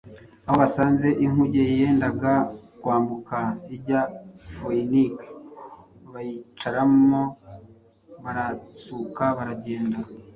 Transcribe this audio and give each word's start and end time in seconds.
aho 0.45 0.55
basanze 0.63 1.07
“inkuge 1.25 1.61
yendaga 1.77 2.33
kwambuka 2.81 3.37
ijya 3.75 4.01
i 4.45 4.49
Foyinike 4.53 5.27
bayikiramo, 6.11 7.21
baratsuka 8.23 9.23
baragenda. 9.37 9.99